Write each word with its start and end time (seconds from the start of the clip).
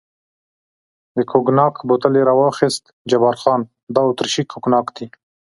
د 1.15 1.17
کوګناک 1.31 1.75
بوتل 1.87 2.13
یې 2.17 2.23
را 2.29 2.33
واخیست، 2.39 2.83
جبار 3.11 3.35
خان: 3.41 3.61
دا 3.93 4.01
اتریشي 4.09 4.43
کوګناک 4.51 4.85
دی. 4.95 5.07